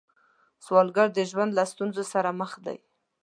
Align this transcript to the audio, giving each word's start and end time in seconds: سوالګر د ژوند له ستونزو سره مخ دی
سوالګر 0.65 1.07
د 1.13 1.19
ژوند 1.29 1.51
له 1.57 1.63
ستونزو 1.71 2.03
سره 2.13 2.29
مخ 2.39 2.51
دی 2.65 2.77